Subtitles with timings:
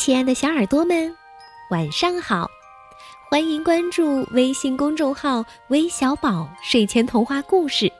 [0.00, 1.14] 亲爱的小耳朵们，
[1.68, 2.50] 晚上好！
[3.28, 7.92] 欢迎关注微信公众号“微小宝睡前童话故事”，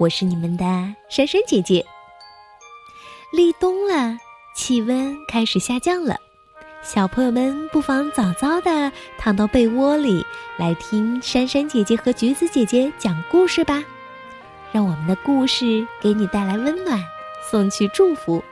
[0.00, 0.64] 我是你们的
[1.08, 1.86] 珊珊姐姐。
[3.30, 4.18] 立冬了，
[4.56, 6.16] 气温开始下降了，
[6.82, 10.26] 小朋友们不妨早早的躺到被窝里，
[10.56, 13.84] 来听珊珊姐姐和橘子姐姐讲故事吧。
[14.72, 17.00] 让我们的故事给你带来温暖，
[17.48, 18.42] 送去祝福。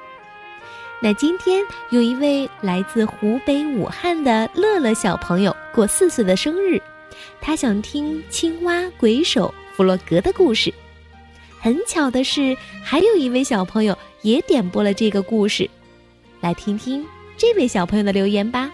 [1.02, 6.80] 那今天有一位来自湖北武汉的乐乐小朋友过四岁的生日，
[7.40, 10.72] 他想听青蛙鬼手弗洛格的故事。
[11.60, 15.68] 很巧的是，还有一位小朋友也点播了这个故事，
[16.40, 17.04] 来听听
[17.36, 18.70] 这位小朋友的留言吧。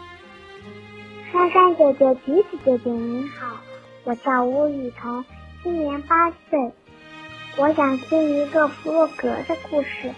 [1.33, 3.57] 珊珊姐姐、橘子姐姐您好，
[4.05, 5.25] 我叫吴雨桐，
[5.65, 6.71] 今年八岁，
[7.57, 10.13] 我想听一个弗洛格的故事。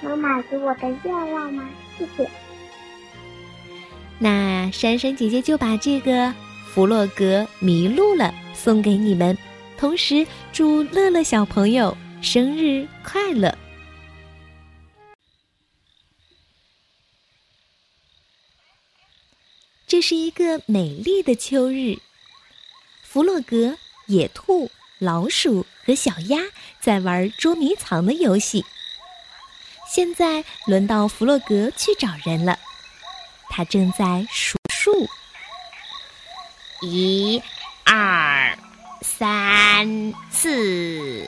[0.00, 1.68] 能满足我的愿望吗？
[1.98, 2.28] 谢谢。
[4.18, 6.34] 那珊珊姐姐就把这个
[6.72, 9.36] 弗洛格迷路了送给你们，
[9.76, 13.56] 同时祝乐乐小朋友生日快乐。
[19.86, 21.96] 这是一个美丽的秋日，
[23.02, 26.40] 弗洛格、野兔、老鼠和小鸭
[26.78, 28.64] 在玩捉迷藏的游戏。
[29.90, 32.58] 现在轮到弗洛格去找人了，
[33.48, 35.08] 他正在数数：
[36.82, 37.42] 一、
[37.84, 38.56] 二、
[39.00, 41.26] 三、四。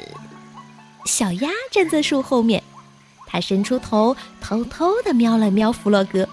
[1.06, 2.62] 小鸭站在树后面，
[3.26, 6.28] 它伸出头，偷偷的瞄了瞄弗洛格，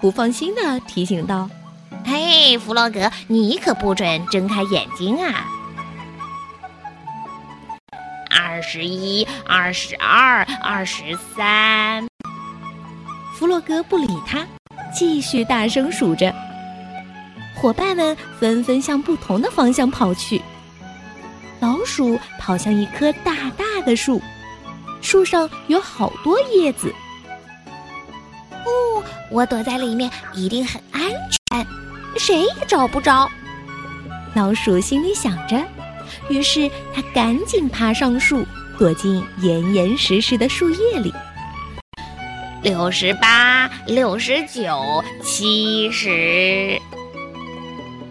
[0.00, 1.50] 不放心的提醒道
[2.06, 5.44] ：“嘿，弗洛格，你可不准睁开眼睛啊！”
[8.52, 12.06] 二十一，二十二，二十三。
[13.34, 14.46] 弗洛格不理他，
[14.92, 16.30] 继续大声数着。
[17.54, 20.42] 伙伴们纷纷向不同的方向跑去。
[21.60, 24.20] 老鼠跑向一棵大大的树，
[25.00, 26.94] 树上有好多叶子。
[28.50, 31.02] 哦，我躲在里面一定很安
[31.50, 31.66] 全，
[32.18, 33.26] 谁也找不着。
[34.34, 35.58] 老鼠心里想着。
[36.28, 38.44] 于是他赶紧爬上树，
[38.78, 41.12] 躲进严严实实的树叶里。
[42.62, 46.80] 六十八、六十九、七十。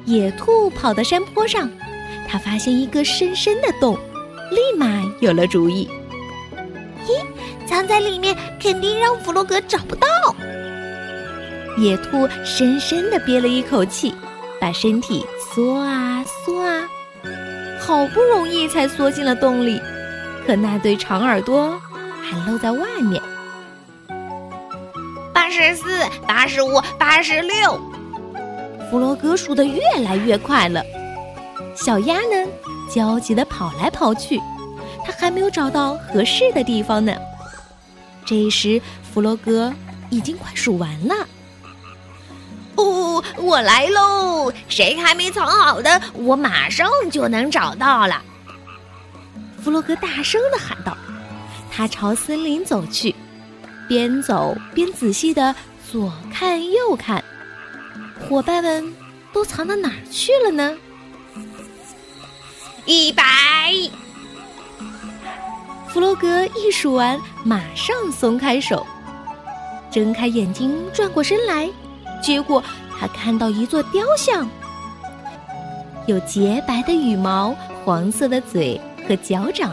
[0.06, 1.70] 野兔跑到山坡上，
[2.28, 3.98] 他发现一个深深的洞，
[4.50, 5.88] 立马有了主意。
[7.08, 7.24] 咦，
[7.66, 10.08] 藏在里面肯定让弗洛格找不到。
[11.78, 14.14] 野兔深深的憋了一口气，
[14.60, 16.90] 把身体缩啊缩啊。
[17.92, 19.82] 好不容易才缩进了洞里，
[20.48, 21.78] 可那对长耳朵
[22.24, 23.22] 还露在外面。
[25.34, 27.78] 八十四、八十五、八十六，
[28.90, 30.82] 弗洛格数的越来越快了。
[31.76, 32.50] 小鸭呢，
[32.90, 34.40] 焦急的跑来跑去，
[35.06, 37.14] 它还没有找到合适的地方呢。
[38.26, 38.82] 这时，
[39.14, 39.74] 弗洛格
[40.10, 41.14] 已经快数完了。
[43.38, 44.52] 我来喽！
[44.68, 48.22] 谁还没藏好的，我马上就能找到了。
[49.62, 50.98] 弗洛格大声的喊道。
[51.74, 53.16] 他朝森林走去，
[53.88, 55.56] 边走边仔细的
[55.90, 57.24] 左看右看。
[58.28, 58.94] 伙伴们
[59.32, 60.78] 都藏到哪儿去了呢？
[62.86, 63.24] 一百。
[65.88, 68.86] 弗洛格一数完，马上松开手，
[69.90, 71.70] 睁开眼睛，转过身来。
[72.22, 72.62] 结果，
[73.02, 74.48] 他看到一座雕像，
[76.06, 79.72] 有洁白的羽毛、黄色的嘴和脚掌。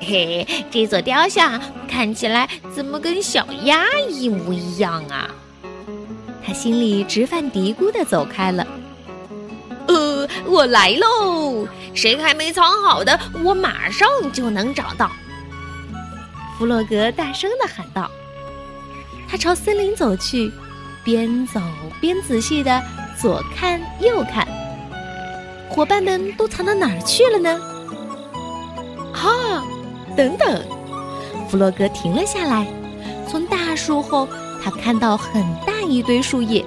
[0.00, 5.28] 嘿，这座雕像看起来怎么跟小鸭一模一样啊？
[6.46, 8.64] 他心里直犯嘀咕的走开了。
[9.88, 11.66] 呃，我来喽！
[11.92, 15.10] 谁还没藏好的，我马上就能找到。
[16.56, 18.08] 弗洛格大声的喊道。
[19.28, 20.52] 他朝森林走去，
[21.06, 21.60] 边走
[22.00, 22.82] 边仔细的
[23.16, 24.46] 左看右看。
[25.70, 27.60] 伙伴们都藏到哪儿去了呢？
[29.12, 29.62] 哈，
[30.16, 30.62] 等等！
[31.48, 32.66] 弗洛格停了下来，
[33.28, 34.28] 从大树后，
[34.62, 36.64] 他看到很大一堆树叶，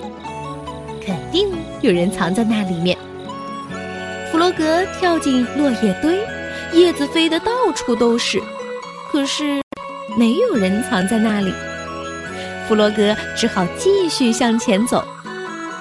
[1.05, 1.49] 肯定
[1.81, 2.97] 有人藏在那里面。
[4.31, 6.19] 弗洛格跳进落叶堆，
[6.71, 8.41] 叶子飞得到处都是，
[9.11, 9.61] 可是
[10.15, 11.53] 没有人藏在那里。
[12.69, 15.03] 弗洛格只好继续向前走，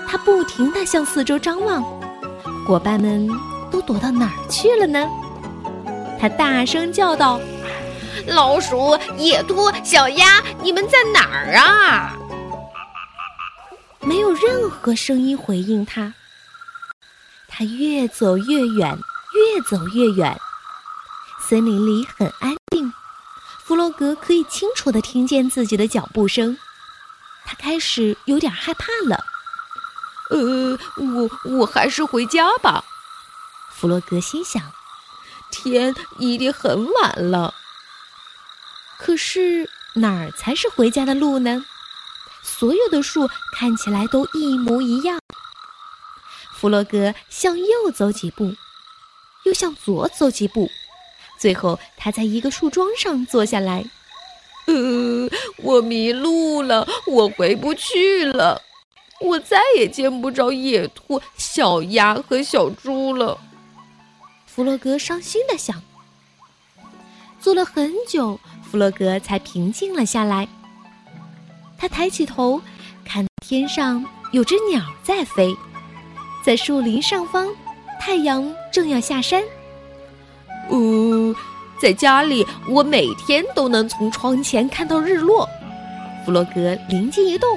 [0.09, 1.85] 他不停地向四周张望，
[2.67, 3.29] 伙伴们
[3.71, 5.07] 都躲到哪儿去了呢？
[6.19, 7.39] 他大声叫道
[8.27, 12.17] ：“老鼠、野兔、小鸭，你们在哪儿啊？”
[14.01, 16.15] 没有任何声音回应他。
[17.49, 18.99] 他越走越远，
[19.35, 20.35] 越走越远。
[21.39, 22.91] 森林里很安静，
[23.63, 26.57] 弗洛格可以清楚地听见自己的脚步声。
[27.49, 29.25] 他开始有点害怕了。
[30.29, 32.85] 呃，我我还是回家吧。
[33.71, 34.63] 弗洛格心想，
[35.51, 37.55] 天一定很晚了。
[38.99, 41.65] 可是哪儿才是回家的路呢？
[42.43, 45.19] 所有的树看起来都一模一样。
[46.53, 48.55] 弗洛格向右走几步，
[49.45, 50.71] 又向左走几步，
[51.39, 53.89] 最后他在一个树桩上坐下来。
[54.67, 55.31] 呃，
[55.63, 58.61] 我迷路了，我回不去了，
[59.21, 63.39] 我再也见不着野兔、小鸭和小猪了。
[64.47, 65.83] 弗洛格伤心的想。
[67.41, 70.49] 坐了很久，弗洛格才平静了下来。
[71.77, 72.61] 他抬起头，
[73.05, 75.55] 看天上有只鸟在飞。
[76.45, 77.49] 在树林上方，
[78.01, 79.43] 太阳正要下山。
[80.71, 80.75] 呜，
[81.81, 85.49] 在家里，我每天都能从窗前看到日落。
[86.25, 87.49] 弗洛格灵机一动，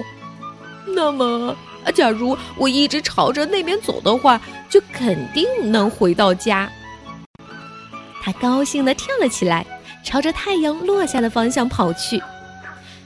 [0.88, 1.56] 那么，
[1.94, 4.40] 假如我一直朝着那边走的话，
[4.70, 6.70] 就肯定能回到家。
[8.24, 9.66] 他高兴地跳了起来，
[10.06, 12.22] 朝着太阳落下的方向跑去，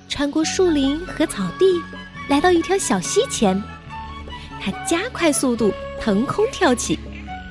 [0.09, 1.81] 穿过树林和草地，
[2.27, 3.62] 来到一条小溪前。
[4.62, 7.00] 他加快速度，腾空跳起，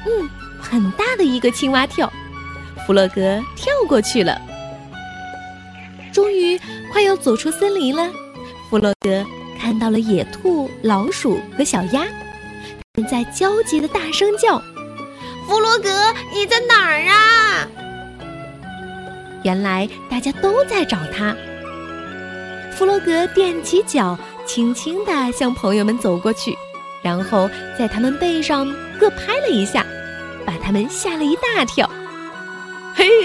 [0.07, 0.29] 嗯，
[0.61, 2.13] 很大的一个青蛙跳，
[2.87, 4.41] 弗洛格跳过去了。
[6.13, 6.59] 终于
[6.93, 8.09] 快要走出森林了，
[8.71, 9.25] 弗洛格
[9.61, 12.05] 看到了野兔、老鼠和小鸭，
[12.93, 14.63] 他们在焦急的大声叫
[15.49, 15.91] ：“弗洛格，
[16.33, 17.67] 你在哪儿啊？”
[19.43, 21.37] 原来大家都在找他。
[22.71, 26.57] 弗洛格踮起脚，轻轻地向朋友们走过去。
[27.03, 28.67] 然后在他们背上
[28.99, 29.85] 各拍了一下，
[30.47, 31.91] 把他们吓了一大跳。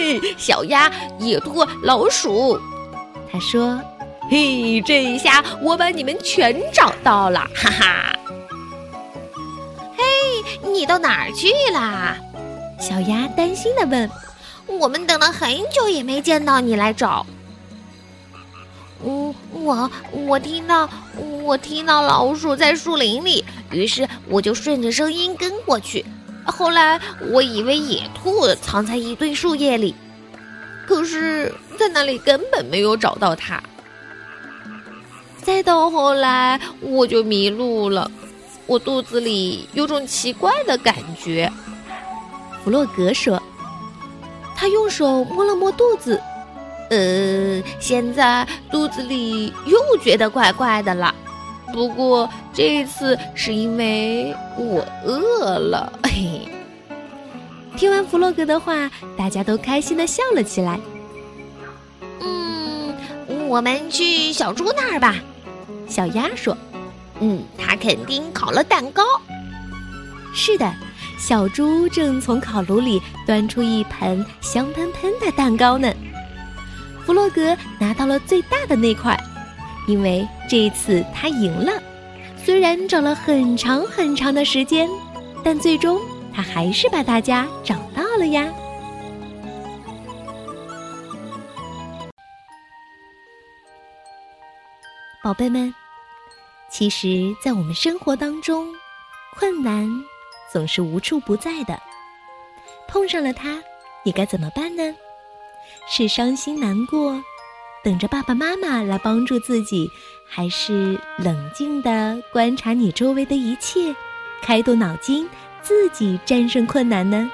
[0.10, 2.60] 嘿，小鸭、野兔、老鼠，
[3.32, 3.80] 他说
[4.28, 8.20] ：“嘿，这一下我把你们全找到了，哈哈！”
[9.96, 12.18] 嘿，你到哪儿去啦？
[12.80, 14.10] 小鸭担心的问
[14.80, 17.24] ：“我们等了很久也没见到你来找。”
[19.06, 20.90] 嗯，我我听到
[21.44, 26.04] 我听到老鼠在树林里，于是我就顺着声音跟过去。
[26.52, 27.00] 后来
[27.32, 29.96] 我以为野兔藏在一堆树叶里，
[30.88, 33.62] 可是在那里根本没有找到它。
[35.42, 38.10] 再到后来我就迷路了，
[38.68, 41.52] 我肚子里有种奇怪的感觉。
[42.64, 43.42] 弗洛格说，
[44.56, 46.22] 他用手摸了摸肚子。
[46.90, 51.14] 呃，现在肚子里又觉得怪怪的了，
[51.74, 55.92] 不过这次是因为我饿了。
[56.04, 56.48] 嘿，
[57.78, 60.80] 听完弗洛格的话，大家都开心的笑了起来。
[62.22, 62.94] 嗯，
[63.48, 65.16] 我们去小猪那儿吧。
[65.88, 66.56] 小鸭说
[67.20, 69.04] ：“嗯，他肯定烤了蛋糕。”
[70.34, 70.72] 是的，
[71.18, 75.92] 小猪正从烤炉里端出一盆香喷喷的蛋糕呢。
[77.06, 79.20] 弗洛格拿到了最大的那块，
[79.90, 81.82] 因为这一次他赢了。
[82.38, 84.88] 虽然找了很长很长的时间，
[85.44, 86.00] 但最终
[86.32, 88.48] 他还是把大家找到了呀。
[95.24, 95.74] 宝贝们，
[96.70, 98.68] 其实，在我们生活当中，
[99.38, 99.90] 困难
[100.52, 101.80] 总是无处不在的。
[102.88, 103.60] 碰上了它，
[104.04, 104.96] 你该怎么办呢？
[105.88, 107.22] 是伤心难过，
[107.84, 109.90] 等着爸爸妈妈来帮助自己，
[110.28, 113.96] 还是冷静的观察你周围的一切，
[114.42, 115.28] 开动脑筋，
[115.62, 117.32] 自己战胜困难呢？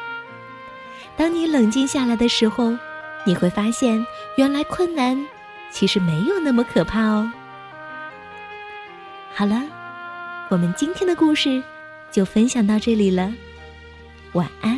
[1.17, 2.77] 当你冷静下来的时候，
[3.25, 4.05] 你会发现，
[4.37, 5.25] 原来困难
[5.71, 7.31] 其实没有那么可怕哦。
[9.33, 9.63] 好了，
[10.49, 11.61] 我们今天的故事
[12.11, 13.33] 就分享到这里了，
[14.33, 14.74] 晚安。